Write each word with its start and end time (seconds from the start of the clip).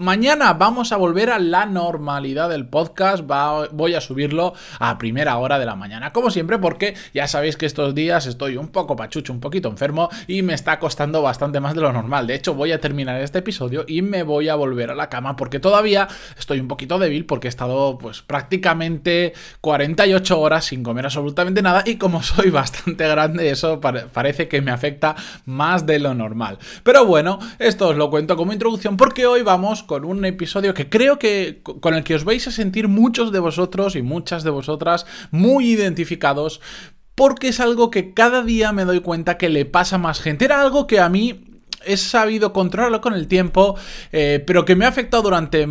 Mañana 0.00 0.52
vamos 0.52 0.92
a 0.92 0.96
volver 0.96 1.28
a 1.28 1.40
la 1.40 1.66
normalidad 1.66 2.48
del 2.48 2.68
podcast. 2.68 3.24
voy 3.72 3.96
a 3.96 4.00
subirlo 4.00 4.54
a 4.78 4.96
primera 4.96 5.36
hora 5.38 5.58
de 5.58 5.66
la 5.66 5.74
mañana, 5.74 6.12
como 6.12 6.30
siempre, 6.30 6.56
porque 6.56 6.94
ya 7.12 7.26
sabéis 7.26 7.56
que 7.56 7.66
estos 7.66 7.96
días 7.96 8.26
estoy 8.26 8.56
un 8.56 8.68
poco 8.68 8.94
pachucho, 8.94 9.32
un 9.32 9.40
poquito 9.40 9.68
enfermo 9.68 10.08
y 10.28 10.42
me 10.42 10.54
está 10.54 10.78
costando 10.78 11.20
bastante 11.20 11.58
más 11.58 11.74
de 11.74 11.80
lo 11.80 11.92
normal. 11.92 12.28
De 12.28 12.36
hecho, 12.36 12.54
voy 12.54 12.70
a 12.70 12.80
terminar 12.80 13.20
este 13.20 13.40
episodio 13.40 13.84
y 13.88 14.02
me 14.02 14.22
voy 14.22 14.48
a 14.48 14.54
volver 14.54 14.92
a 14.92 14.94
la 14.94 15.08
cama 15.08 15.34
porque 15.34 15.58
todavía 15.58 16.06
estoy 16.38 16.60
un 16.60 16.68
poquito 16.68 17.00
débil 17.00 17.26
porque 17.26 17.48
he 17.48 17.50
estado 17.50 17.98
pues 17.98 18.22
prácticamente 18.22 19.32
48 19.62 20.40
horas 20.40 20.66
sin 20.66 20.84
comer 20.84 21.06
absolutamente 21.06 21.60
nada 21.60 21.82
y 21.84 21.96
como 21.96 22.22
soy 22.22 22.50
bastante 22.52 23.08
grande, 23.08 23.50
eso 23.50 23.80
parece 23.80 24.46
que 24.46 24.62
me 24.62 24.70
afecta 24.70 25.16
más 25.44 25.86
de 25.86 25.98
lo 25.98 26.14
normal. 26.14 26.58
Pero 26.84 27.04
bueno, 27.04 27.40
esto 27.58 27.88
os 27.88 27.96
lo 27.96 28.10
cuento 28.10 28.36
como 28.36 28.52
introducción 28.52 28.96
porque 28.96 29.26
hoy 29.26 29.42
vamos 29.42 29.87
con 29.88 30.04
un 30.04 30.24
episodio 30.24 30.74
que 30.74 30.88
creo 30.88 31.18
que 31.18 31.60
con 31.64 31.94
el 31.94 32.04
que 32.04 32.14
os 32.14 32.22
vais 32.22 32.46
a 32.46 32.52
sentir 32.52 32.86
muchos 32.86 33.32
de 33.32 33.40
vosotros 33.40 33.96
y 33.96 34.02
muchas 34.02 34.44
de 34.44 34.50
vosotras 34.50 35.06
muy 35.32 35.70
identificados 35.70 36.60
porque 37.16 37.48
es 37.48 37.58
algo 37.58 37.90
que 37.90 38.14
cada 38.14 38.44
día 38.44 38.70
me 38.70 38.84
doy 38.84 39.00
cuenta 39.00 39.38
que 39.38 39.48
le 39.48 39.64
pasa 39.64 39.96
a 39.96 39.98
más 39.98 40.20
gente. 40.20 40.44
Era 40.44 40.60
algo 40.60 40.86
que 40.86 41.00
a 41.00 41.08
mí 41.08 41.47
he 41.84 41.96
sabido 41.96 42.52
controlarlo 42.52 43.00
con 43.00 43.14
el 43.14 43.28
tiempo, 43.28 43.76
eh, 44.12 44.42
pero 44.46 44.64
que 44.64 44.76
me 44.76 44.84
ha 44.84 44.88
afectado 44.88 45.22
durante, 45.22 45.66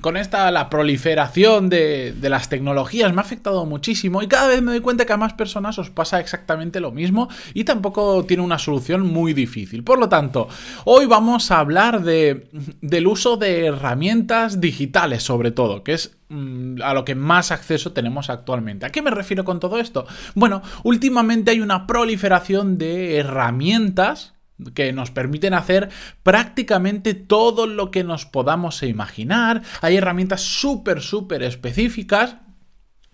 con 0.00 0.16
esta, 0.16 0.50
la 0.50 0.68
proliferación 0.70 1.68
de, 1.68 2.12
de, 2.12 2.28
las 2.28 2.48
tecnologías, 2.48 3.12
me 3.12 3.20
ha 3.20 3.24
afectado 3.24 3.64
muchísimo 3.66 4.22
y 4.22 4.28
cada 4.28 4.48
vez 4.48 4.62
me 4.62 4.72
doy 4.72 4.80
cuenta 4.80 5.06
que 5.06 5.12
a 5.12 5.16
más 5.16 5.34
personas 5.34 5.78
os 5.78 5.90
pasa 5.90 6.20
exactamente 6.20 6.80
lo 6.80 6.92
mismo 6.92 7.28
y 7.54 7.64
tampoco 7.64 8.24
tiene 8.24 8.42
una 8.42 8.58
solución 8.58 9.02
muy 9.02 9.32
difícil. 9.32 9.84
Por 9.84 9.98
lo 9.98 10.08
tanto, 10.08 10.48
hoy 10.84 11.06
vamos 11.06 11.50
a 11.50 11.58
hablar 11.58 12.02
de, 12.02 12.48
del 12.80 13.06
uso 13.06 13.36
de 13.36 13.66
herramientas 13.66 14.60
digitales 14.60 15.22
sobre 15.22 15.50
todo, 15.50 15.82
que 15.82 15.94
es 15.94 16.16
mm, 16.28 16.82
a 16.82 16.94
lo 16.94 17.04
que 17.04 17.14
más 17.14 17.50
acceso 17.50 17.92
tenemos 17.92 18.30
actualmente. 18.30 18.86
¿A 18.86 18.90
qué 18.90 19.02
me 19.02 19.10
refiero 19.10 19.44
con 19.44 19.60
todo 19.60 19.78
esto? 19.78 20.06
Bueno, 20.34 20.62
últimamente 20.84 21.50
hay 21.50 21.60
una 21.60 21.86
proliferación 21.86 22.78
de 22.78 23.16
herramientas 23.16 24.35
que 24.74 24.92
nos 24.92 25.10
permiten 25.10 25.54
hacer 25.54 25.90
prácticamente 26.22 27.14
todo 27.14 27.66
lo 27.66 27.90
que 27.90 28.04
nos 28.04 28.24
podamos 28.24 28.82
imaginar. 28.82 29.62
Hay 29.80 29.96
herramientas 29.96 30.40
súper, 30.40 31.00
súper 31.00 31.42
específicas 31.42 32.36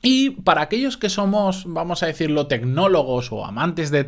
y 0.02 0.30
para 0.30 0.62
aquellos 0.62 0.96
que 0.96 1.08
somos, 1.08 1.62
vamos 1.66 2.02
a 2.02 2.06
decirlo, 2.06 2.48
tecnólogos 2.48 3.30
o 3.30 3.46
amantes 3.46 3.92
de, 3.92 4.04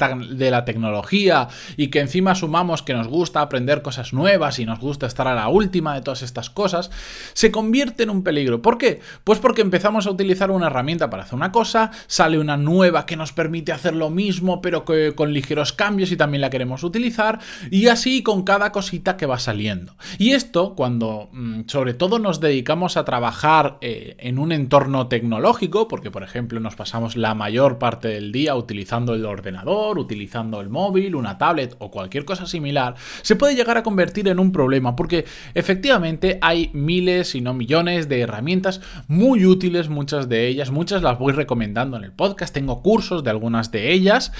la 0.51 0.65
tecnología 0.65 1.47
y 1.77 1.89
que 1.89 2.01
encima 2.01 2.35
sumamos 2.35 2.83
que 2.83 2.95
nos 2.95 3.07
gusta 3.07 3.41
aprender 3.41 3.81
cosas 3.81 4.13
nuevas 4.13 4.59
y 4.59 4.67
nos 4.67 4.81
gusta 4.81 5.07
estar 5.07 5.29
a 5.29 5.37
la 5.37 5.49
última 5.49 5.95
de 5.95 6.03
todas 6.03 6.23
estas 6.23 6.51
cosas, 6.51 6.91
se 7.33 7.53
convierte 7.53 8.03
en 8.03 8.11
un 8.11 8.25
peligro. 8.25 8.61
¿Por 8.61 8.77
qué? 8.77 9.01
Pues 9.23 9.39
porque 9.39 9.63
empezamos 9.63 10.09
a 10.09 10.11
utilizar 10.11 10.51
una 10.51 10.67
herramienta 10.67 11.11
para 11.11 11.23
hacer 11.23 11.37
una 11.37 11.53
cosa, 11.53 11.93
sale 12.09 12.41
una 12.41 12.57
nueva 12.57 13.07
que 13.07 13.17
nos 13.17 13.33
permite 13.33 13.71
hacer 13.71 13.95
lo 13.95 14.11
mismo 14.11 14.61
pero 14.61 14.85
con 14.85 15.33
ligeros 15.33 15.73
cambios 15.73 16.11
y 16.11 16.17
también 16.17 16.41
la 16.41 16.51
queremos 16.51 16.83
utilizar 16.83 17.39
y 17.71 17.87
así 17.87 18.25
con 18.25 18.43
cada 18.43 18.73
cosita 18.73 19.17
que 19.17 19.27
va 19.27 19.39
saliendo. 19.39 19.95
Y 20.19 20.33
esto 20.33 20.75
cuando 20.75 21.29
mm, 21.33 21.63
sobre 21.69 21.95
todo 21.95 22.19
nos 22.19 22.41
dedicamos 22.41 22.97
a 22.97 23.05
trabajar 23.05 23.79
eh, 23.81 24.17
en 24.19 24.41
un 24.41 24.51
entorno 24.51 25.07
tecnológico, 25.07 25.84
porque 25.89 26.11
por 26.11 26.23
ejemplo 26.23 26.61
nos 26.61 26.77
pasamos 26.77 27.17
la 27.17 27.35
mayor 27.35 27.79
parte 27.79 28.09
del 28.09 28.33
día 28.33 28.55
utilizando 28.55 29.15
el 29.15 29.25
ordenador, 29.25 29.99
utilizando 29.99 30.61
el 30.61 30.69
móvil, 30.69 31.15
una 31.15 31.39
tablet 31.39 31.77
o 31.79 31.91
cualquier 31.91 32.25
cosa 32.25 32.47
similar, 32.47 32.95
se 33.23 33.37
puede 33.37 33.55
llegar 33.55 33.77
a 33.77 33.83
convertir 33.83 34.29
en 34.29 34.39
un 34.39 34.53
problema, 34.53 34.97
porque 34.97 35.25
efectivamente 35.55 36.39
hay 36.41 36.71
miles 36.73 37.35
y 37.35 37.41
no 37.41 37.55
millones 37.55 38.09
de 38.09 38.21
herramientas 38.21 38.81
muy 39.09 39.47
útiles, 39.47 39.89
muchas 39.89 40.29
de 40.29 40.47
ellas, 40.47 40.71
muchas 40.71 41.03
las 41.03 41.19
voy 41.19 41.33
recomendando 41.33 41.97
en 41.97 42.05
el 42.05 42.13
podcast, 42.13 42.55
tengo 42.55 42.83
cursos 42.83 43.25
de 43.25 43.31
algunas 43.31 43.71
de 43.71 43.93
ellas. 43.93 44.33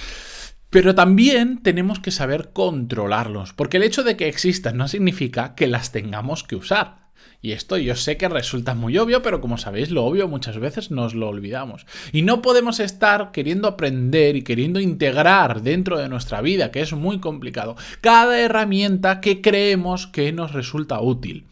Pero 0.71 0.97
también 0.97 1.63
tenemos 1.63 2.01
que 2.01 2.11
saber 2.11 2.51
controlarlos, 2.53 3.53
porque 3.53 3.77
el 3.77 3.85
hecho 3.85 4.03
de 4.03 4.17
que 4.17 4.27
existan 4.27 4.77
no 4.77 4.89
significa 4.89 5.55
que 5.55 5.69
las 5.69 5.93
tengamos 5.93 6.43
que 6.43 6.57
usar. 6.57 7.04
Y 7.41 7.53
esto 7.53 7.77
yo 7.77 7.95
sé 7.95 8.17
que 8.17 8.29
resulta 8.29 8.75
muy 8.75 8.97
obvio, 8.97 9.21
pero 9.21 9.41
como 9.41 9.59
sabéis, 9.59 9.91
lo 9.91 10.05
obvio 10.05 10.29
muchas 10.29 10.59
veces 10.59 10.91
nos 10.91 11.15
lo 11.15 11.29
olvidamos. 11.29 11.85
Y 12.11 12.23
no 12.23 12.41
podemos 12.41 12.81
estar 12.81 13.33
queriendo 13.33 13.69
aprender 13.69 14.37
y 14.37 14.43
queriendo 14.43 14.81
integrar 14.81 15.61
dentro 15.61 15.99
de 15.99 16.09
nuestra 16.09 16.41
vida, 16.41 16.71
que 16.71 16.81
es 16.81 16.93
muy 16.95 17.21
complicado, 17.21 17.77
cada 18.01 18.41
herramienta 18.41 19.21
que 19.21 19.43
creemos 19.43 20.07
que 20.07 20.33
nos 20.33 20.53
resulta 20.53 21.01
útil. 21.01 21.47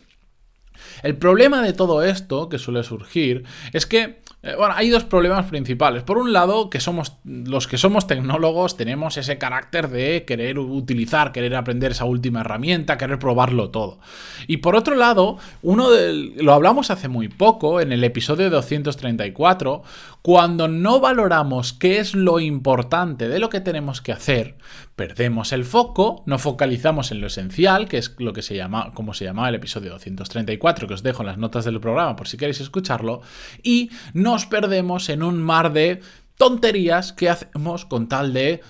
El 1.03 1.17
problema 1.17 1.62
de 1.62 1.72
todo 1.72 2.03
esto 2.03 2.49
que 2.49 2.59
suele 2.59 2.84
surgir 2.84 3.45
es 3.72 3.87
que 3.87 4.21
eh, 4.44 4.56
bueno, 4.56 4.75
hay 4.76 4.91
dos 4.91 5.04
problemas 5.04 5.47
principales. 5.47 6.03
Por 6.03 6.19
un 6.19 6.32
lado, 6.32 6.69
que 6.69 6.80
somos 6.80 7.12
los 7.25 7.69
que 7.69 7.78
somos 7.78 8.08
tecnólogos 8.08 8.76
tenemos 8.76 9.16
ese 9.16 9.38
carácter 9.38 9.88
de 9.88 10.25
querer 10.25 10.58
utilizar, 10.58 11.30
querer 11.30 11.54
aprender 11.54 11.92
esa 11.92 12.06
última 12.06 12.41
herramienta, 12.41 12.98
querer 12.98 13.20
probarlo 13.20 13.70
todo. 13.70 14.00
Y 14.48 14.56
por 14.56 14.75
otro 14.75 14.97
lado, 14.97 15.38
uno 15.62 15.88
lo 16.36 16.53
hablamos 16.53 16.91
hace 16.91 17.06
muy 17.06 17.28
poco 17.28 17.80
en 17.80 17.92
el 17.92 18.03
episodio 18.03 18.50
234, 18.50 19.82
cuando 20.22 20.69
no 20.69 21.00
valoramos 21.00 21.72
qué 21.72 21.99
es 21.99 22.15
lo 22.15 22.41
importante 22.41 23.28
de 23.28 23.38
lo 23.38 23.50
que 23.50 23.60
tenemos 23.60 24.00
que 24.00 24.12
hacer, 24.12 24.56
perdemos 24.97 25.53
el 25.53 25.65
foco, 25.65 26.22
no 26.27 26.38
focalizamos 26.38 27.10
en 27.10 27.21
lo 27.21 27.27
esencial, 27.27 27.88
que 27.88 27.99
es 27.99 28.15
lo 28.19 28.33
que 28.33 28.43
se 28.43 28.56
llama, 28.56 28.93
como 28.94 29.15
se 29.15 29.25
llamaba 29.25 29.49
el 29.49 29.56
episodio 29.56 29.91
234, 29.91 30.88
que 30.88 30.94
os 30.94 31.03
dejo 31.03 31.22
en 31.22 31.27
las 31.27 31.38
notas 31.38 31.65
del 31.65 31.81
programa 31.81 32.16
por 32.16 32.28
si 32.28 32.37
queréis 32.37 32.60
escucharlo, 32.60 33.21
y 33.62 33.91
no 34.15 34.33
nos 34.33 34.47
perdemos 34.47 35.10
en 35.10 35.22
un 35.22 35.43
mar 35.43 35.75
de 35.75 36.00
tonterías 36.39 37.12
que 37.12 37.28
hacemos 37.28 37.84
con 37.84 38.09
tal 38.09 38.33
de 38.33 38.62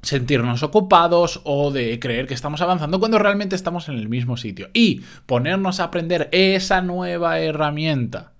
sentirnos 0.00 0.62
ocupados 0.62 1.42
o 1.44 1.70
de 1.70 1.98
creer 2.00 2.26
que 2.26 2.32
estamos 2.32 2.62
avanzando 2.62 2.98
cuando 2.98 3.18
realmente 3.18 3.54
estamos 3.54 3.90
en 3.90 3.96
el 3.96 4.08
mismo 4.08 4.38
sitio. 4.38 4.70
Y 4.72 5.02
ponernos 5.26 5.78
a 5.78 5.84
aprender 5.84 6.30
esa 6.32 6.80
nueva 6.80 7.40
herramienta 7.40 8.32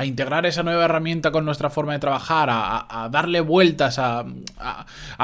a 0.00 0.06
integrar 0.06 0.46
esa 0.46 0.62
nueva 0.62 0.86
herramienta 0.86 1.30
con 1.30 1.44
nuestra 1.44 1.68
forma 1.68 1.92
de 1.92 1.98
trabajar, 1.98 2.48
a, 2.50 3.10
darle 3.12 3.42
vueltas, 3.42 3.98
a, 3.98 4.24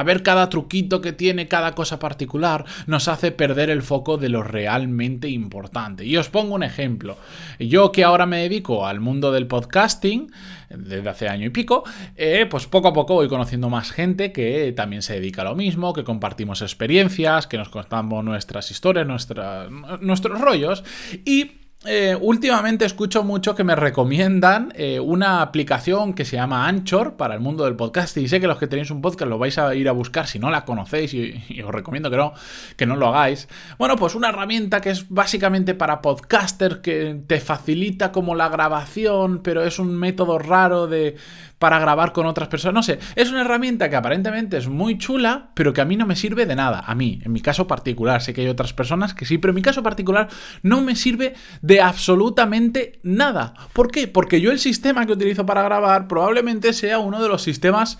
ver 0.05 0.23
cada 0.23 0.51
truquito 0.51 1.01
que 1.01 1.15
tiene 1.15 1.49
cada 1.49 1.75
cosa 1.75 1.99
particular, 1.99 2.67
nos 2.87 3.09
hace 3.09 3.33
perder 3.33 3.71
el 3.71 3.81
foco 3.81 4.19
de 4.19 4.29
lo 4.29 4.43
realmente 4.43 5.31
importante. 5.31 6.05
Y 6.05 6.19
os 6.19 6.29
pongo 6.29 6.55
un 6.55 6.63
ejemplo. 6.63 7.17
Yo 7.59 7.91
que 7.91 8.05
ahora 8.05 8.27
me 8.27 8.43
dedico 8.43 8.87
al 8.87 9.01
mundo 9.01 9.33
del 9.33 9.47
podcasting, 9.47 10.31
desde 10.69 11.09
hace 11.09 11.29
año 11.31 11.47
y 11.47 11.51
pico, 11.51 11.85
eh, 12.15 12.45
pues 12.45 12.67
poco 12.67 12.89
a 12.89 12.93
poco 12.93 13.15
voy 13.15 13.29
conociendo 13.29 13.71
más 13.71 13.91
gente 13.91 14.31
que 14.31 14.75
también 14.77 15.01
se 15.01 15.15
dedica 15.15 15.41
a 15.41 15.47
lo 15.47 15.55
mismo, 15.55 15.95
que 15.95 16.05
compartimos 16.05 16.61
experiencias, 16.61 17.47
que 17.47 17.57
nos 17.57 17.71
contamos 17.71 18.23
nuestras 18.23 18.71
historias, 18.71 19.07
nuestros 19.07 20.39
rollos 20.39 20.85
y 21.25 21.66
eh, 21.87 22.17
últimamente 22.21 22.85
escucho 22.85 23.23
mucho 23.23 23.55
que 23.55 23.65
me 23.65 23.75
recomiendan 23.75 24.73
eh, 24.77 25.01
una 25.01 25.43
aplicación 25.43 26.15
que 26.15 26.25
se 26.25 26.37
llama 26.37 26.67
Anchor 26.67 27.15
para 27.15 27.35
el 27.35 27.41
mundo 27.41 27.65
del 27.65 27.77
podcast 27.77 28.17
y 28.17 28.29
sé 28.29 28.41
que 28.41 28.47
los 28.47 28.59
que 28.59 28.67
tenéis 28.67 28.91
un 28.91 29.01
podcast 29.01 29.29
lo 29.29 29.39
vais 29.39 29.57
a 29.59 29.75
ir 29.75 29.89
a 29.89 29.93
buscar 29.93 30.27
si 30.27 30.39
no 30.39 30.51
la 30.51 30.65
conocéis 30.65 31.15
y, 31.15 31.63
os 31.63 31.71
recomiendo 31.73 32.11
que 32.11 32.17
no, 32.17 32.35
que 32.77 32.87
no 32.87 32.97
lo 32.97 33.09
hagáis. 33.09 33.49
Bueno, 33.79 33.97
pues 33.97 34.15
una 34.15 34.29
herramienta 34.29 34.81
que 34.81 34.91
es 34.91 35.09
básicamente 35.09 35.75
para 35.75 36.03
podcaster 36.03 36.81
que 36.81 37.21
te 37.27 37.41
facilita 37.41 38.13
como 38.13 38.35
la 38.35 38.49
grabación, 38.49 39.41
pero 39.43 39.65
es 39.65 39.79
un 39.79 39.97
método 39.97 40.39
raro 40.39 40.87
de 40.87 41.17
para 41.59 41.79
grabar 41.79 42.13
con 42.13 42.27
otras 42.27 42.49
personas. 42.49 42.75
No 42.75 42.83
sé, 42.83 42.99
es 43.15 43.31
una 43.31 43.41
herramienta 43.43 43.89
que 43.89 43.97
aparentemente 43.97 44.57
es 44.57 44.69
muy 44.69 44.99
chula, 44.99 45.51
pero 45.55 45.73
que 45.73 45.81
a 45.81 45.85
mí 45.85 45.97
no 45.97 46.07
me 46.07 46.17
sirve 46.17 46.47
de 46.47 46.55
nada. 46.55 46.85
A 46.87 46.95
mí, 46.95 47.21
en 47.25 47.33
mi 47.33 47.41
caso 47.41 47.67
particular, 47.67 48.23
sé 48.23 48.35
que 48.35 48.43
hay 48.43 48.49
otras 48.49 48.73
personas 48.73 49.15
que 49.15 49.25
sí, 49.25 49.39
pero 49.39 49.51
en 49.51 49.57
mi 49.57 49.63
caso 49.63 49.83
particular 49.83 50.29
no 50.63 50.81
me 50.83 50.97
sirve 50.97 51.35
de 51.63 51.81
absolutamente 51.81 53.01
nada. 53.03 53.55
¿Por 53.73 53.91
qué? 53.91 54.09
Porque 54.09 54.41
yo 54.41 54.51
el 54.51 54.59
sistema 54.59 55.07
que 55.07 55.13
utilizo 55.13 55.47
para 55.47 55.63
grabar 55.63 56.09
probablemente 56.09 56.73
sea 56.73 56.99
uno 56.99 57.23
de 57.23 57.29
los 57.29 57.43
sistemas 57.43 57.99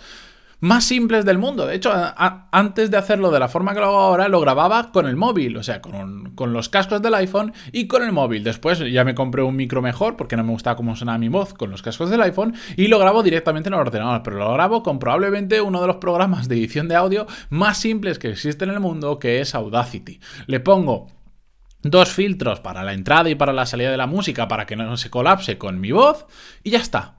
más 0.61 0.85
simples 0.85 1.25
del 1.25 1.39
mundo. 1.39 1.67
De 1.67 1.75
hecho, 1.75 1.93
antes 2.51 2.91
de 2.91 2.97
hacerlo 2.97 3.31
de 3.31 3.39
la 3.39 3.49
forma 3.49 3.75
que 3.75 3.81
lo 3.81 3.87
hago 3.87 3.99
ahora, 3.99 4.29
lo 4.29 4.41
grababa 4.41 4.91
con 4.93 5.07
el 5.07 5.17
móvil, 5.17 5.57
o 5.57 5.63
sea, 5.63 5.81
con, 5.81 6.35
los 6.53 6.69
cascos 6.69 7.03
del 7.03 7.15
iPhone 7.15 7.53
y 7.73 7.87
con 7.87 8.03
el 8.03 8.13
móvil. 8.13 8.45
Después 8.45 8.79
ya 8.79 9.05
me 9.05 9.15
compré 9.15 9.43
un 9.43 9.57
micro 9.57 9.83
mejor 9.83 10.17
porque 10.17 10.37
no 10.37 10.45
me 10.45 10.53
gustaba 10.53 10.77
cómo 10.77 10.97
sonaba 10.97 11.19
mi 11.19 11.29
voz 11.29 11.55
con 11.55 11.71
los 11.71 11.83
cascos 11.83 12.11
del 12.11 12.23
iPhone 12.23 12.55
y 12.77 12.89
lo 12.89 12.99
grabo 12.99 13.23
directamente 13.23 13.69
en 13.69 13.75
el 13.75 13.81
ordenador, 13.81 14.23
pero 14.23 14.39
lo 14.39 14.53
grabo 14.53 14.83
con 14.83 14.99
probablemente 14.99 15.61
uno 15.61 15.81
de 15.81 15.87
los 15.87 15.97
programas 15.97 16.49
de 16.49 16.57
edición 16.57 16.89
de 16.89 16.97
audio 16.97 17.27
más 17.51 17.79
simples 17.79 18.19
que 18.19 18.31
existen 18.31 18.71
en 18.71 18.77
el 18.77 18.81
mundo, 18.81 19.19
que 19.19 19.41
es 19.41 19.55
Audacity. 19.55 20.21
Le 20.47 20.61
pongo 20.61 21.09
dos 21.83 22.11
filtros 22.11 22.61
para 22.61 22.83
la 22.83 22.93
entrada 22.93 23.29
y 23.29 23.35
para 23.35 23.53
la 23.53 23.67
salida 23.67 23.91
de 23.91 23.97
la 23.97 24.07
música 24.07 24.49
para 24.49 24.67
que 24.67 24.77
no 24.77 24.97
se 24.97 25.11
colapse 25.11 25.59
con 25.59 25.81
mi 25.81 25.93
voz 25.93 26.27
y 26.63 26.71
ya 26.71 26.79
está. 26.79 27.16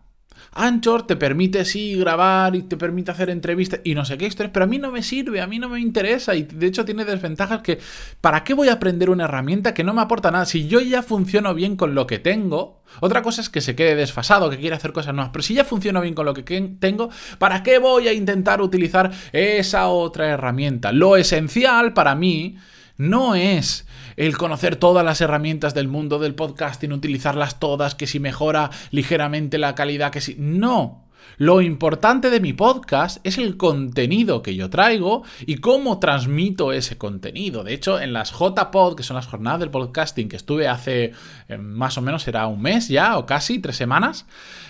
Anchor 0.57 1.06
te 1.06 1.15
permite 1.15 1.63
sí 1.65 1.95
grabar 1.95 2.56
y 2.56 2.63
te 2.63 2.77
permite 2.77 3.12
hacer 3.12 3.30
entrevistas 3.30 3.80
y 3.83 3.95
no 3.95 4.04
sé 4.06 4.18
qué 4.18 4.25
historias, 4.25 4.51
pero 4.54 4.65
a 4.65 4.68
mí 4.68 4.80
no 4.80 4.92
me 4.92 5.04
sirve, 5.04 5.42
a 5.42 5.48
mí 5.48 5.59
no 5.59 5.69
me 5.69 5.80
interesa 5.80 6.36
y 6.36 6.44
de 6.44 6.68
hecho 6.68 6.83
tiene 6.83 7.06
desventajas 7.06 7.62
que 7.62 7.80
¿para 8.21 8.44
qué 8.44 8.54
voy 8.54 8.69
a 8.69 8.74
aprender 8.74 9.09
una 9.09 9.25
herramienta 9.25 9.74
que 9.74 9.83
no 9.83 9.94
me 9.94 10.01
aporta 10.01 10.31
nada? 10.31 10.45
Si 10.45 10.68
yo 10.68 10.80
ya 10.81 11.04
funciono 11.04 11.54
bien 11.54 11.75
con 11.75 11.95
lo 11.95 12.07
que 12.07 12.19
tengo, 12.19 12.81
otra 13.00 13.21
cosa 13.21 13.42
es 13.42 13.50
que 13.50 13.62
se 13.62 13.75
quede 13.75 13.95
desfasado, 13.95 14.50
que 14.50 14.57
quiera 14.57 14.77
hacer 14.77 14.94
cosas 14.94 15.13
nuevas, 15.13 15.31
pero 15.31 15.44
si 15.44 15.54
ya 15.54 15.63
funciono 15.63 16.01
bien 16.01 16.15
con 16.15 16.25
lo 16.25 16.33
que 16.33 16.44
tengo, 16.44 17.09
¿para 17.38 17.63
qué 17.63 17.77
voy 17.77 18.07
a 18.07 18.13
intentar 18.13 18.62
utilizar 18.62 19.12
esa 19.31 19.88
otra 19.88 20.27
herramienta? 20.30 20.92
Lo 20.92 21.18
esencial 21.18 21.94
para 21.94 22.15
mí 22.15 22.57
no 22.97 23.35
es 23.35 23.85
el 24.15 24.38
conocer 24.38 24.75
todas 24.75 25.05
las 25.05 25.21
herramientas 25.21 25.73
del 25.73 25.88
mundo 25.88 26.19
del 26.19 26.35
podcasting, 26.35 26.91
utilizarlas 26.91 27.59
todas, 27.59 27.95
que 27.95 28.07
si 28.07 28.19
mejora 28.19 28.71
ligeramente 28.91 29.57
la 29.57 29.75
calidad, 29.75 30.11
que 30.11 30.21
si... 30.21 30.35
No, 30.39 31.06
lo 31.37 31.61
importante 31.61 32.29
de 32.29 32.39
mi 32.39 32.53
podcast 32.53 33.19
es 33.23 33.37
el 33.37 33.57
contenido 33.57 34.41
que 34.41 34.55
yo 34.55 34.69
traigo 34.69 35.23
y 35.45 35.57
cómo 35.57 35.99
transmito 35.99 36.71
ese 36.71 36.97
contenido. 36.97 37.63
De 37.63 37.73
hecho, 37.73 37.99
en 37.99 38.13
las 38.13 38.31
JPod, 38.31 38.95
que 38.95 39.03
son 39.03 39.15
las 39.15 39.27
jornadas 39.27 39.59
del 39.59 39.69
podcasting 39.69 40.29
que 40.29 40.35
estuve 40.35 40.67
hace 40.67 41.13
eh, 41.47 41.57
más 41.57 41.97
o 41.97 42.01
menos, 42.01 42.23
será 42.23 42.47
un 42.47 42.61
mes 42.61 42.87
ya 42.87 43.17
o 43.17 43.25
casi 43.25 43.59
tres 43.59 43.75
semanas, 43.75 44.25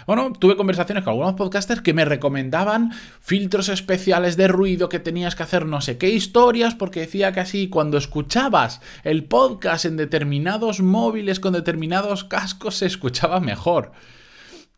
bueno, 0.05 0.33
tuve 0.33 0.57
conversaciones 0.57 1.03
con 1.03 1.11
algunos 1.11 1.35
podcasters 1.35 1.81
que 1.81 1.93
me 1.93 2.05
recomendaban 2.05 2.91
filtros 3.19 3.69
especiales 3.69 4.37
de 4.37 4.47
ruido 4.47 4.89
que 4.89 4.99
tenías 4.99 5.35
que 5.35 5.43
hacer 5.43 5.65
no 5.65 5.81
sé 5.81 5.97
qué 5.97 6.09
historias 6.09 6.75
porque 6.75 7.01
decía 7.01 7.31
que 7.31 7.39
así 7.39 7.69
cuando 7.69 7.97
escuchabas 7.97 8.81
el 9.03 9.25
podcast 9.25 9.85
en 9.85 9.97
determinados 9.97 10.81
móviles 10.81 11.39
con 11.39 11.53
determinados 11.53 12.23
cascos 12.23 12.75
se 12.75 12.85
escuchaba 12.85 13.39
mejor. 13.39 13.91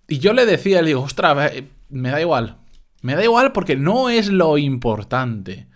Y 0.10 0.20
yo 0.20 0.34
le 0.34 0.46
decía, 0.46 0.82
le 0.82 0.90
digo, 0.90 1.02
ostras, 1.02 1.54
eh, 1.54 1.68
me 1.90 2.10
da 2.10 2.20
igual. 2.20 2.58
Me 3.02 3.16
da 3.16 3.24
igual 3.24 3.52
porque 3.52 3.76
no 3.76 4.10
es 4.10 4.28
lo 4.28 4.58
importante. 4.58 5.70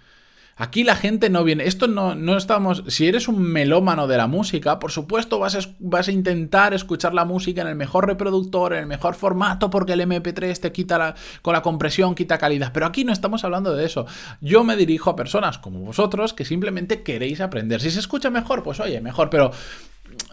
Aquí 0.56 0.84
la 0.84 0.96
gente 0.96 1.32
no 1.32 1.44
viene. 1.44 1.66
Esto 1.66 1.88
no, 1.88 2.14
no 2.14 2.38
estamos. 2.38 2.84
Si 2.88 3.08
eres 3.08 3.28
un 3.28 3.42
melómano 3.42 4.06
de 4.08 4.18
la 4.18 4.28
música, 4.28 4.78
por 4.78 4.92
supuesto 4.92 5.40
vas 5.40 5.56
a, 5.56 5.60
vas 5.80 6.08
a, 6.08 6.12
intentar 6.12 6.76
escuchar 6.76 7.14
la 7.14 7.26
música 7.26 7.62
en 7.62 7.68
el 7.68 7.76
mejor 7.76 8.06
reproductor, 8.06 8.74
en 8.74 8.80
el 8.80 8.86
mejor 8.86 9.16
formato, 9.16 9.72
porque 9.72 9.94
el 9.94 10.02
MP3 10.02 10.60
te 10.60 10.72
quita 10.72 10.98
la, 10.98 11.16
con 11.42 11.54
la 11.54 11.64
compresión, 11.64 12.14
quita 12.14 12.38
calidad. 12.38 12.72
Pero 12.72 12.86
aquí 12.86 13.04
no 13.04 13.12
estamos 13.14 13.44
hablando 13.44 13.76
de 13.76 13.86
eso. 13.86 14.06
Yo 14.42 14.64
me 14.64 14.76
dirijo 14.76 15.10
a 15.10 15.16
personas 15.16 15.58
como 15.58 15.80
vosotros 15.80 16.34
que 16.34 16.46
simplemente 16.46 17.02
queréis 17.02 17.42
aprender. 17.42 17.82
Si 17.82 17.90
se 17.90 18.00
escucha 18.00 18.30
mejor, 18.30 18.62
pues 18.62 18.80
oye, 18.80 19.02
mejor. 19.02 19.32
Pero 19.32 19.52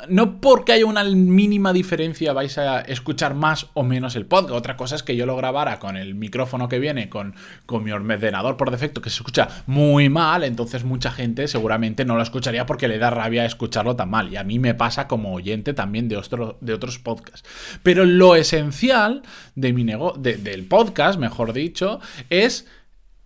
no 0.08 0.40
porque 0.40 0.72
haya 0.72 0.86
una 0.86 1.04
mínima 1.04 1.72
diferencia 1.72 2.32
vais 2.32 2.58
a 2.58 2.80
escuchar 2.80 3.34
más 3.34 3.66
o 3.74 3.82
menos 3.82 4.16
el 4.16 4.26
podcast. 4.26 4.54
Otra 4.54 4.76
cosa 4.76 4.96
es 4.96 5.02
que 5.02 5.16
yo 5.16 5.26
lo 5.26 5.36
grabara 5.36 5.78
con 5.78 5.96
el 5.96 6.14
micrófono 6.14 6.68
que 6.68 6.78
viene, 6.78 7.08
con, 7.08 7.34
con 7.66 7.84
mi 7.84 7.92
ordenador 7.92 8.56
por 8.56 8.70
defecto, 8.70 9.00
que 9.00 9.10
se 9.10 9.16
escucha 9.16 9.48
muy 9.66 10.08
mal, 10.08 10.44
entonces 10.44 10.84
mucha 10.84 11.10
gente 11.10 11.48
seguramente 11.48 12.04
no 12.04 12.16
lo 12.16 12.22
escucharía 12.22 12.66
porque 12.66 12.88
le 12.88 12.98
da 12.98 13.10
rabia 13.10 13.44
escucharlo 13.44 13.96
tan 13.96 14.10
mal. 14.10 14.32
Y 14.32 14.36
a 14.36 14.44
mí 14.44 14.58
me 14.58 14.74
pasa 14.74 15.06
como 15.06 15.32
oyente 15.32 15.74
también 15.74 16.08
de, 16.08 16.20
de 16.60 16.74
otros 16.74 16.98
podcasts. 16.98 17.48
Pero 17.82 18.04
lo 18.04 18.36
esencial 18.36 19.22
de 19.54 19.72
mi 19.72 19.80
del 20.18 20.66
podcast, 20.66 21.18
mejor 21.18 21.52
dicho, 21.52 22.00
es 22.28 22.66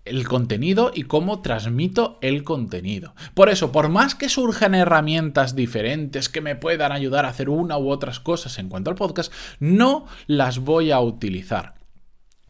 el 0.05 0.29
contenido 0.29 0.91
y 0.95 1.05
cómo 1.05 1.41
transmito 1.43 2.19
el 2.21 2.45
contenido. 2.45 3.15
Por 3.35 3.49
eso, 3.49 3.73
por 3.73 3.89
más 3.89 4.15
que 4.15 4.29
surjan 4.29 4.75
herramientas 4.75 5.55
diferentes 5.55 6.29
que 6.29 6.41
me 6.41 6.57
puedan 6.57 6.93
ayudar 6.93 7.25
a 7.25 7.31
hacer 7.31 7.49
una 7.49 7.79
u 7.79 7.91
otras 7.91 8.21
cosas 8.21 8.59
en 8.59 8.69
cuanto 8.69 8.91
al 8.91 8.97
podcast, 8.97 9.33
no 9.61 10.07
las 10.27 10.59
voy 10.59 10.91
a 10.91 11.01
utilizar. 11.01 11.84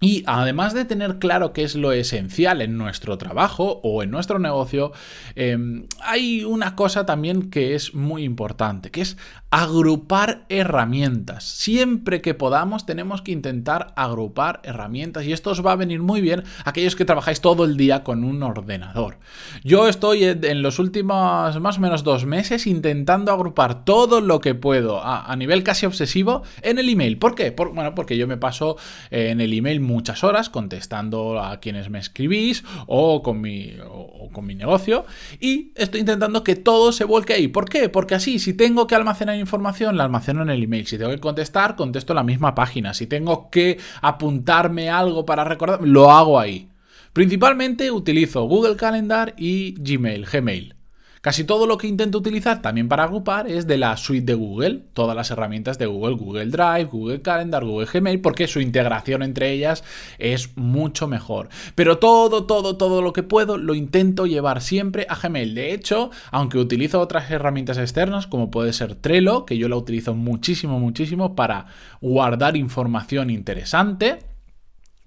Y 0.05 0.23
además 0.27 0.75
de 0.75 0.85
tener 0.85 1.19
claro 1.19 1.55
qué 1.55 1.63
es 1.63 1.77
lo 1.77 1.91
esencial 1.93 2.61
en 2.61 2.77
nuestro 2.77 3.17
trabajo 3.17 3.81
o 3.83 4.03
en 4.03 4.11
nuestro 4.11 4.39
negocio, 4.39 4.93
em, 5.35 5.87
hay 6.03 6.45
una 6.45 6.77
cosa 6.77 7.07
también 7.07 7.49
que 7.49 7.75
es 7.75 7.95
muy 7.95 8.23
importante, 8.23 8.91
que 8.91 9.01
es 9.01 9.17
agrupar 9.55 10.45
herramientas. 10.49 11.45
Siempre 11.45 12.21
que 12.21 12.35
podamos 12.35 12.85
tenemos 12.85 13.23
que 13.23 13.31
intentar 13.31 13.95
agrupar 13.97 14.61
herramientas 14.65 15.25
y 15.25 15.33
esto 15.33 15.53
os 15.53 15.65
va 15.65 15.73
a 15.73 15.77
venir 15.77 16.03
muy 16.03 16.21
bien 16.21 16.43
aquellos 16.65 16.97
que 16.97 17.05
trabajáis 17.07 17.41
todo 17.41 17.65
el 17.65 17.77
día 17.77 18.03
con 18.03 18.25
un 18.25 18.43
ordenador. 18.43 19.19
Yo 19.63 19.89
estoy 19.89 20.25
en 20.25 20.61
los 20.61 20.79
últimos 20.81 21.61
más 21.61 21.79
o 21.79 21.81
menos 21.81 22.03
dos 22.03 22.27
meses 22.27 22.67
intentando 22.67 23.33
agrupar 23.33 23.85
todo 23.85 24.21
lo 24.21 24.41
que 24.41 24.55
puedo 24.55 25.01
a, 25.03 25.35
nivel 25.37 25.63
casi 25.63 25.87
obsesivo 25.87 26.43
en 26.61 26.79
el 26.79 26.89
email. 26.91 27.17
¿Por 27.17 27.35
qué? 27.35 27.51
bueno, 27.51 27.95
porque 27.95 28.19
yo 28.19 28.27
me 28.27 28.37
paso 28.37 28.77
en 29.11 29.41
el 29.41 29.53
email 29.53 29.81
muchas 29.95 30.25
horas 30.25 30.51
contestando 30.51 31.41
a 31.41 31.61
quienes 31.61 31.89
me 31.89 32.01
escribís 32.01 32.65
o 32.87 33.23
con 33.23 33.41
mi, 33.41 33.75
con 34.33 34.45
mi 34.45 34.55
negocio 34.55 35.07
y 35.41 35.73
estoy 35.77 36.01
intentando 36.01 36.43
que 36.43 36.57
todo 36.57 36.93
se 36.93 37.05
vuelque 37.05 37.35
ahí. 37.35 37.49
¿Por 37.49 37.69
qué? 37.69 37.89
Porque 37.89 38.17
así, 38.17 38.39
si 38.39 38.55
tengo 38.55 38.87
que 38.87 38.97
almacenar 38.97 39.37
información, 39.39 39.97
la 39.97 40.05
almaceno 40.05 40.43
en 40.43 40.51
el 40.51 40.63
email. 40.63 40.87
Si 40.87 40.99
tengo 40.99 41.13
que 41.13 41.21
contestar, 41.21 41.77
contesto 41.77 42.13
en 42.13 42.17
la 42.17 42.25
misma 42.25 42.55
página. 42.55 42.93
Si 42.93 43.07
tengo 43.07 43.49
que 43.51 43.79
apuntarme 44.03 44.91
algo 44.91 45.25
para 45.25 45.45
recordar, 45.45 45.81
lo 45.83 46.11
hago 46.11 46.39
ahí. 46.39 46.69
Principalmente 47.13 47.93
utilizo 47.93 48.43
Google 48.43 48.77
Calendar 48.77 49.35
y 49.39 49.77
Gmail, 49.79 50.27
Gmail. 50.27 50.74
Casi 51.25 51.45
todo 51.45 51.67
lo 51.67 51.79
que 51.79 51.87
intento 51.87 52.19
utilizar 52.19 52.61
también 52.61 52.87
para 52.87 53.05
agrupar 53.05 53.49
es 53.49 53.67
de 53.67 53.79
la 53.79 53.97
suite 53.97 54.27
de 54.27 54.35
Google, 54.35 54.83
todas 54.93 55.17
las 55.17 55.31
herramientas 55.31 55.79
de 55.79 55.87
Google, 55.87 56.17
Google 56.17 56.51
Drive, 56.51 56.85
Google 56.85 57.23
Calendar, 57.23 57.65
Google 57.65 57.89
Gmail, 57.91 58.21
porque 58.21 58.47
su 58.47 58.61
integración 58.61 59.23
entre 59.23 59.51
ellas 59.51 59.85
es 60.19 60.55
mucho 60.59 61.09
mejor. 61.09 61.49
Pero 61.75 61.97
todo, 61.97 62.45
todo, 62.45 62.77
todo 62.77 63.01
lo 63.01 63.15
que 63.15 63.23
puedo 63.23 63.57
lo 63.57 63.75
intento 63.75 64.27
llevar 64.27 64.61
siempre 64.61 65.07
a 65.09 65.15
Gmail. 65.15 65.55
De 65.55 65.73
hecho, 65.73 66.11
aunque 66.31 66.59
utilizo 66.59 67.01
otras 67.01 67.31
herramientas 67.31 67.79
externas, 67.79 68.27
como 68.27 68.51
puede 68.51 68.75
ser 68.75 68.95
Trello, 68.95 69.47
que 69.47 69.57
yo 69.57 69.71
la 69.71 69.77
utilizo 69.77 70.15
muchísimo, 70.15 70.79
muchísimo 70.79 71.35
para 71.35 71.69
guardar 72.03 72.55
información 72.55 73.31
interesante, 73.31 74.19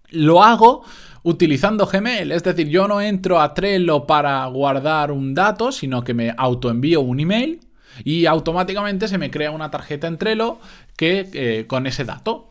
lo 0.10 0.44
hago 0.44 0.84
utilizando 1.24 1.86
Gmail. 1.86 2.32
Es 2.32 2.44
decir, 2.44 2.70
yo 2.70 2.88
no 2.88 3.02
entro 3.02 3.40
a 3.40 3.54
Trello 3.54 4.06
para 4.06 4.46
guardar 4.48 5.12
un 5.12 5.34
dato, 5.34 5.72
sino 5.72 6.04
que 6.04 6.14
me 6.14 6.34
autoenvío 6.38 7.02
un 7.02 7.20
email 7.20 7.60
y 8.04 8.26
automáticamente 8.26 9.08
se 9.08 9.18
me 9.18 9.32
crea 9.32 9.52
una 9.52 9.72
tarjeta 9.72 10.08
en 10.08 10.18
Trello 10.18 10.60
que, 10.96 11.30
eh, 11.34 11.66
con 11.68 11.88
ese 11.88 12.06
dato. 12.06 12.47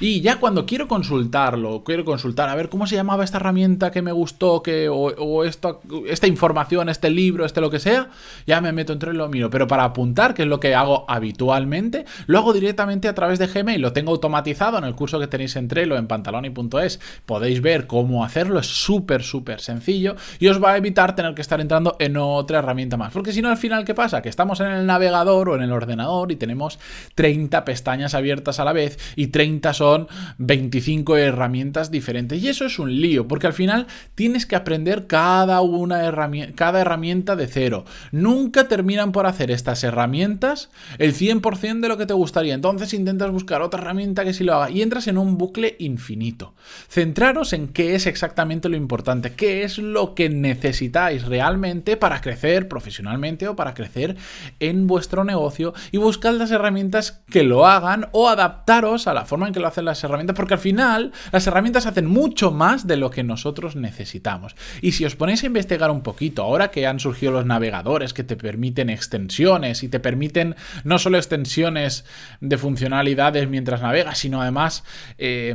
Y 0.00 0.20
ya 0.20 0.38
cuando 0.38 0.66
quiero 0.66 0.88
consultarlo, 0.88 1.82
quiero 1.84 2.04
consultar 2.04 2.48
a 2.48 2.54
ver 2.54 2.68
cómo 2.68 2.86
se 2.86 2.96
llamaba 2.96 3.24
esta 3.24 3.38
herramienta 3.38 3.90
que 3.90 4.02
me 4.02 4.12
gustó, 4.12 4.62
que, 4.62 4.88
o, 4.88 5.44
esta 5.44 6.26
información, 6.26 6.88
este 6.88 7.10
libro, 7.10 7.44
este 7.44 7.60
lo 7.60 7.70
que 7.70 7.78
sea, 7.78 8.10
ya 8.46 8.60
me 8.60 8.72
meto 8.72 8.92
entre 8.92 9.12
lo 9.12 9.28
miro. 9.28 9.50
Pero 9.50 9.66
para 9.66 9.84
apuntar, 9.84 10.34
que 10.34 10.42
es 10.42 10.48
lo 10.48 10.60
que 10.60 10.74
hago 10.74 11.04
habitualmente, 11.08 12.04
lo 12.26 12.38
hago 12.38 12.52
directamente 12.52 13.08
a 13.08 13.14
través 13.14 13.38
de 13.38 13.46
Gmail. 13.46 13.80
Lo 13.80 13.92
tengo 13.92 14.12
automatizado 14.12 14.78
en 14.78 14.84
el 14.84 14.94
curso 14.94 15.18
que 15.18 15.26
tenéis 15.26 15.56
en 15.56 15.68
Trello, 15.68 15.96
en 15.96 16.06
pantaloni.es. 16.06 17.00
Podéis 17.24 17.62
ver 17.62 17.86
cómo 17.86 18.24
hacerlo, 18.24 18.60
es 18.60 18.66
súper, 18.66 19.22
súper 19.22 19.60
sencillo 19.60 20.16
y 20.38 20.48
os 20.48 20.62
va 20.62 20.72
a 20.72 20.76
evitar 20.76 21.16
tener 21.16 21.34
que 21.34 21.42
estar 21.42 21.60
entrando 21.60 21.96
en 21.98 22.16
otra 22.16 22.58
herramienta 22.58 22.96
más. 22.96 23.12
Porque 23.12 23.32
si 23.32 23.42
no, 23.42 23.48
al 23.48 23.56
final, 23.56 23.84
¿qué 23.84 23.94
pasa? 23.94 24.22
Que 24.22 24.28
estamos 24.28 24.60
en 24.60 24.68
el 24.68 24.86
navegador 24.86 25.48
o 25.48 25.54
en 25.56 25.62
el 25.62 25.72
ordenador 25.72 26.32
y 26.32 26.36
tenemos 26.36 26.78
30 27.14 27.64
pestañas 27.64 28.14
abiertas 28.14 28.60
a 28.60 28.64
la 28.64 28.72
vez 28.72 28.98
y 29.16 29.28
30 29.28 29.72
son 29.76 30.08
25 30.38 31.16
herramientas 31.16 31.90
diferentes. 31.90 32.42
Y 32.42 32.48
eso 32.48 32.64
es 32.64 32.78
un 32.78 33.00
lío, 33.00 33.28
porque 33.28 33.46
al 33.46 33.52
final 33.52 33.86
tienes 34.14 34.46
que 34.46 34.56
aprender 34.56 35.06
cada, 35.06 35.60
una 35.60 36.04
herramienta, 36.04 36.54
cada 36.54 36.80
herramienta 36.80 37.36
de 37.36 37.46
cero. 37.46 37.84
Nunca 38.12 38.68
terminan 38.68 39.12
por 39.12 39.26
hacer 39.26 39.50
estas 39.50 39.84
herramientas 39.84 40.70
el 40.98 41.14
100% 41.14 41.80
de 41.80 41.88
lo 41.88 41.96
que 41.96 42.06
te 42.06 42.14
gustaría. 42.14 42.54
Entonces 42.54 42.94
intentas 42.94 43.30
buscar 43.30 43.62
otra 43.62 43.80
herramienta 43.80 44.24
que 44.24 44.32
sí 44.32 44.44
lo 44.44 44.54
haga 44.54 44.70
y 44.70 44.82
entras 44.82 45.06
en 45.08 45.18
un 45.18 45.38
bucle 45.38 45.76
infinito. 45.78 46.54
Centraros 46.88 47.52
en 47.52 47.68
qué 47.68 47.94
es 47.94 48.06
exactamente 48.06 48.68
lo 48.68 48.76
importante, 48.76 49.32
qué 49.32 49.62
es 49.62 49.78
lo 49.78 50.14
que 50.14 50.28
necesitáis 50.28 51.24
realmente 51.24 51.96
para 51.96 52.20
crecer 52.20 52.68
profesionalmente 52.68 53.48
o 53.48 53.56
para 53.56 53.74
crecer 53.74 54.16
en 54.60 54.86
vuestro 54.86 55.24
negocio 55.24 55.74
y 55.92 55.98
buscad 55.98 56.34
las 56.34 56.50
herramientas 56.50 57.22
que 57.30 57.42
lo 57.42 57.66
hagan 57.66 58.08
o 58.12 58.28
adaptaros 58.28 59.06
a 59.06 59.14
la 59.14 59.24
forma 59.24 59.46
en 59.46 59.54
que 59.54 59.60
lo 59.60 59.65
hacen 59.66 59.84
las 59.84 60.02
herramientas, 60.04 60.36
porque 60.36 60.54
al 60.54 60.60
final 60.60 61.12
las 61.32 61.46
herramientas 61.46 61.86
hacen 61.86 62.06
mucho 62.06 62.50
más 62.50 62.86
de 62.86 62.96
lo 62.96 63.10
que 63.10 63.22
nosotros 63.22 63.76
necesitamos. 63.76 64.54
Y 64.80 64.92
si 64.92 65.04
os 65.04 65.16
ponéis 65.16 65.42
a 65.42 65.46
investigar 65.46 65.90
un 65.90 66.02
poquito, 66.02 66.42
ahora 66.42 66.70
que 66.70 66.86
han 66.86 67.00
surgido 67.00 67.32
los 67.32 67.46
navegadores 67.46 68.14
que 68.14 68.24
te 68.24 68.36
permiten 68.36 68.90
extensiones 68.90 69.82
y 69.82 69.88
te 69.88 70.00
permiten 70.00 70.56
no 70.84 70.98
solo 70.98 71.18
extensiones 71.18 72.04
de 72.40 72.58
funcionalidades 72.58 73.48
mientras 73.48 73.82
navegas, 73.82 74.18
sino 74.18 74.40
además... 74.40 74.84
Eh, 75.18 75.54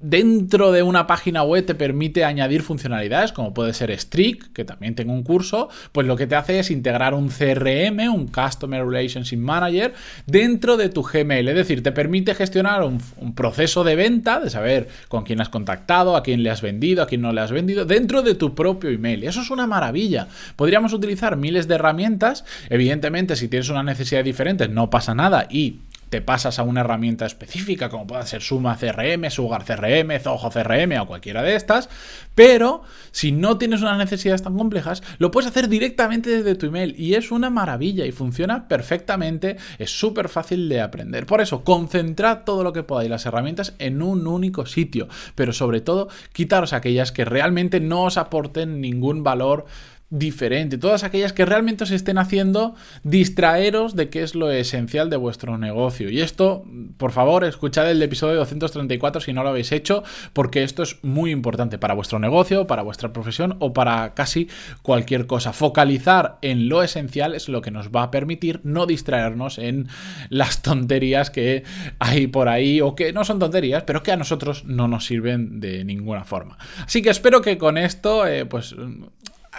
dentro 0.00 0.72
de 0.72 0.82
una 0.82 1.06
página 1.06 1.42
web 1.42 1.64
te 1.64 1.74
permite 1.74 2.24
añadir 2.24 2.62
funcionalidades, 2.62 3.32
como 3.32 3.54
puede 3.54 3.74
ser 3.74 3.96
Streak, 3.98 4.52
que 4.52 4.64
también 4.64 4.94
tengo 4.94 5.12
un 5.12 5.22
curso, 5.22 5.68
pues 5.92 6.06
lo 6.06 6.16
que 6.16 6.26
te 6.26 6.34
hace 6.34 6.58
es 6.58 6.70
integrar 6.70 7.14
un 7.14 7.28
CRM, 7.28 8.12
un 8.12 8.28
Customer 8.28 8.84
Relationship 8.84 9.38
Manager, 9.38 9.94
dentro 10.26 10.76
de 10.76 10.88
tu 10.88 11.02
Gmail. 11.02 11.48
Es 11.48 11.54
decir, 11.54 11.82
te 11.82 11.92
permite 11.92 12.34
gestionar 12.34 12.82
un, 12.82 13.00
proceso 13.34 13.84
de 13.84 13.96
venta, 13.96 14.40
de 14.40 14.50
saber 14.50 14.88
con 15.08 15.24
quién 15.24 15.40
has 15.40 15.48
contactado, 15.48 16.16
a 16.16 16.22
quién 16.22 16.42
le 16.42 16.50
has 16.50 16.62
vendido, 16.62 17.02
a 17.02 17.06
quién 17.06 17.20
no 17.20 17.32
le 17.32 17.40
has 17.40 17.52
vendido, 17.52 17.84
dentro 17.84 18.22
de 18.22 18.34
tu 18.34 18.54
propio 18.54 18.90
email. 18.90 19.24
Eso 19.24 19.42
es 19.42 19.50
una 19.50 19.66
maravilla. 19.66 20.28
Podríamos 20.56 20.92
utilizar 20.92 21.36
miles 21.36 21.68
de 21.68 21.74
herramientas. 21.74 22.44
Evidentemente, 22.70 23.36
si 23.36 23.48
tienes 23.48 23.68
una 23.68 23.82
necesidad 23.82 24.24
diferente, 24.24 24.68
no 24.68 24.90
pasa 24.90 25.14
nada 25.14 25.46
y 25.50 25.80
te 26.08 26.20
pasas 26.20 26.58
a 26.58 26.62
una 26.62 26.80
herramienta 26.80 27.26
específica, 27.26 27.88
como 27.88 28.06
pueda 28.06 28.24
ser 28.26 28.42
Suma 28.42 28.76
CRM, 28.76 29.28
Sugar 29.30 29.64
CRM, 29.64 30.18
Zoho 30.20 30.50
CRM 30.50 31.00
o 31.00 31.06
cualquiera 31.06 31.42
de 31.42 31.56
estas, 31.56 31.88
pero 32.34 32.82
si 33.10 33.32
no 33.32 33.58
tienes 33.58 33.82
unas 33.82 33.98
necesidades 33.98 34.42
tan 34.42 34.56
complejas, 34.56 35.02
lo 35.18 35.30
puedes 35.30 35.50
hacer 35.50 35.68
directamente 35.68 36.30
desde 36.30 36.54
tu 36.54 36.66
email 36.66 36.94
y 36.98 37.14
es 37.14 37.30
una 37.30 37.50
maravilla 37.50 38.06
y 38.06 38.12
funciona 38.12 38.68
perfectamente, 38.68 39.56
es 39.78 39.90
súper 39.90 40.28
fácil 40.28 40.68
de 40.68 40.80
aprender. 40.80 41.26
Por 41.26 41.40
eso, 41.40 41.64
concentrad 41.64 42.44
todo 42.44 42.62
lo 42.62 42.72
que 42.72 42.82
podáis 42.82 43.10
las 43.10 43.26
herramientas 43.26 43.74
en 43.78 44.02
un 44.02 44.26
único 44.26 44.66
sitio, 44.66 45.08
pero 45.34 45.52
sobre 45.52 45.80
todo, 45.80 46.08
quitaros 46.32 46.72
aquellas 46.72 47.12
que 47.12 47.24
realmente 47.24 47.80
no 47.80 48.04
os 48.04 48.16
aporten 48.16 48.80
ningún 48.80 49.24
valor 49.24 49.66
diferente, 50.08 50.78
todas 50.78 51.02
aquellas 51.02 51.32
que 51.32 51.44
realmente 51.44 51.82
os 51.82 51.90
estén 51.90 52.18
haciendo 52.18 52.76
distraeros 53.02 53.96
de 53.96 54.08
qué 54.08 54.22
es 54.22 54.36
lo 54.36 54.52
esencial 54.52 55.10
de 55.10 55.16
vuestro 55.16 55.58
negocio. 55.58 56.08
Y 56.10 56.20
esto, 56.20 56.64
por 56.96 57.10
favor, 57.10 57.44
escuchad 57.44 57.90
el 57.90 58.00
episodio 58.00 58.36
234 58.36 59.20
si 59.20 59.32
no 59.32 59.42
lo 59.42 59.48
habéis 59.48 59.72
hecho, 59.72 60.04
porque 60.32 60.62
esto 60.62 60.84
es 60.84 61.02
muy 61.02 61.32
importante 61.32 61.76
para 61.78 61.94
vuestro 61.94 62.20
negocio, 62.20 62.68
para 62.68 62.82
vuestra 62.82 63.12
profesión 63.12 63.56
o 63.58 63.72
para 63.72 64.14
casi 64.14 64.48
cualquier 64.82 65.26
cosa. 65.26 65.52
Focalizar 65.52 66.38
en 66.40 66.68
lo 66.68 66.84
esencial 66.84 67.34
es 67.34 67.48
lo 67.48 67.60
que 67.60 67.72
nos 67.72 67.90
va 67.90 68.04
a 68.04 68.10
permitir 68.12 68.60
no 68.62 68.86
distraernos 68.86 69.58
en 69.58 69.88
las 70.28 70.62
tonterías 70.62 71.30
que 71.30 71.64
hay 71.98 72.28
por 72.28 72.48
ahí 72.48 72.80
o 72.80 72.94
que 72.94 73.12
no 73.12 73.24
son 73.24 73.40
tonterías, 73.40 73.82
pero 73.82 74.04
que 74.04 74.12
a 74.12 74.16
nosotros 74.16 74.64
no 74.66 74.86
nos 74.86 75.04
sirven 75.04 75.58
de 75.58 75.84
ninguna 75.84 76.24
forma. 76.24 76.58
Así 76.84 77.02
que 77.02 77.10
espero 77.10 77.42
que 77.42 77.58
con 77.58 77.76
esto, 77.76 78.24
eh, 78.24 78.46
pues 78.46 78.74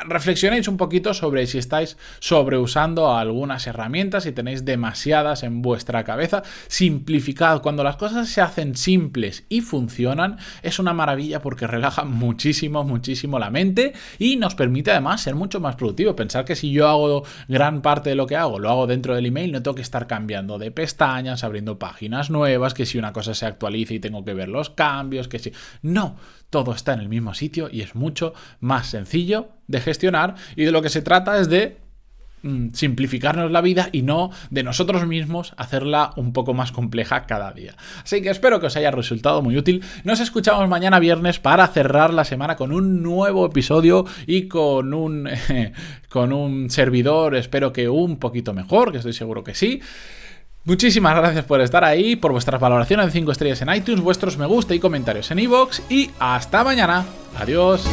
reflexionéis 0.05 0.67
un 0.67 0.77
poquito 0.77 1.13
sobre 1.13 1.47
si 1.47 1.57
estáis 1.57 1.97
sobreusando 2.19 3.15
algunas 3.15 3.67
herramientas, 3.67 4.23
si 4.23 4.31
tenéis 4.31 4.65
demasiadas 4.65 5.43
en 5.43 5.61
vuestra 5.61 6.03
cabeza. 6.03 6.43
Simplificad. 6.67 7.61
Cuando 7.61 7.83
las 7.83 7.97
cosas 7.97 8.29
se 8.29 8.41
hacen 8.41 8.75
simples 8.75 9.45
y 9.49 9.61
funcionan, 9.61 10.37
es 10.61 10.79
una 10.79 10.93
maravilla 10.93 11.41
porque 11.41 11.67
relaja 11.67 12.03
muchísimo, 12.03 12.83
muchísimo 12.83 13.39
la 13.39 13.49
mente 13.49 13.93
y 14.19 14.35
nos 14.35 14.55
permite 14.55 14.91
además 14.91 15.21
ser 15.21 15.35
mucho 15.35 15.59
más 15.59 15.75
productivo. 15.75 16.15
Pensar 16.15 16.45
que 16.45 16.55
si 16.55 16.71
yo 16.71 16.87
hago 16.87 17.23
gran 17.47 17.81
parte 17.81 18.09
de 18.09 18.15
lo 18.15 18.27
que 18.27 18.35
hago, 18.35 18.59
lo 18.59 18.69
hago 18.69 18.87
dentro 18.87 19.15
del 19.15 19.25
email, 19.25 19.51
no 19.51 19.63
tengo 19.63 19.75
que 19.75 19.81
estar 19.81 20.07
cambiando 20.07 20.57
de 20.57 20.71
pestañas, 20.71 21.43
abriendo 21.43 21.79
páginas 21.79 22.29
nuevas, 22.29 22.73
que 22.73 22.85
si 22.85 22.97
una 22.97 23.13
cosa 23.13 23.33
se 23.33 23.45
actualiza 23.45 23.93
y 23.93 23.99
tengo 23.99 24.23
que 24.23 24.33
ver 24.33 24.49
los 24.49 24.69
cambios, 24.69 25.27
que 25.27 25.39
si... 25.39 25.51
No, 25.81 26.17
todo 26.49 26.73
está 26.73 26.93
en 26.93 27.01
el 27.01 27.09
mismo 27.09 27.33
sitio 27.33 27.69
y 27.71 27.81
es 27.81 27.95
mucho 27.95 28.33
más 28.59 28.87
sencillo 28.87 29.56
de 29.67 29.81
gestionar 29.81 30.35
y 30.55 30.65
de 30.65 30.71
lo 30.71 30.81
que 30.81 30.89
se 30.89 31.01
trata 31.01 31.39
es 31.39 31.49
de 31.49 31.77
mm, 32.43 32.69
simplificarnos 32.73 33.51
la 33.51 33.61
vida 33.61 33.89
y 33.91 34.01
no 34.01 34.31
de 34.49 34.63
nosotros 34.63 35.05
mismos 35.05 35.53
hacerla 35.57 36.11
un 36.15 36.33
poco 36.33 36.53
más 36.53 36.71
compleja 36.71 37.25
cada 37.25 37.51
día. 37.51 37.75
Así 38.03 38.21
que 38.21 38.29
espero 38.29 38.59
que 38.59 38.67
os 38.67 38.77
haya 38.77 38.91
resultado 38.91 39.41
muy 39.41 39.57
útil. 39.57 39.83
Nos 40.03 40.19
escuchamos 40.19 40.67
mañana 40.69 40.99
viernes 40.99 41.39
para 41.39 41.67
cerrar 41.67 42.13
la 42.13 42.25
semana 42.25 42.55
con 42.55 42.71
un 42.71 43.03
nuevo 43.03 43.45
episodio 43.45 44.05
y 44.25 44.47
con 44.47 44.93
un, 44.93 45.29
con 46.09 46.33
un 46.33 46.69
servidor, 46.69 47.35
espero 47.35 47.73
que 47.73 47.89
un 47.89 48.17
poquito 48.17 48.53
mejor, 48.53 48.91
que 48.91 48.97
estoy 48.99 49.13
seguro 49.13 49.43
que 49.43 49.55
sí. 49.55 49.81
Muchísimas 50.67 51.15
gracias 51.15 51.45
por 51.45 51.61
estar 51.61 51.85
ahí, 51.85 52.17
por 52.17 52.33
vuestras 52.33 52.59
valoraciones 52.59 53.05
de 53.05 53.13
5 53.13 53.31
estrellas 53.31 53.61
en 53.61 53.73
iTunes, 53.73 54.01
vuestros 54.01 54.37
me 54.37 54.45
gusta 54.45 54.75
y 54.75 54.79
comentarios 54.79 55.31
en 55.31 55.39
iVoox 55.39 55.79
y 55.89 56.11
hasta 56.19 56.61
mañana. 56.65 57.05
Adiós. 57.37 57.87